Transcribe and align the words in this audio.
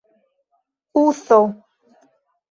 uzo 1.03 1.39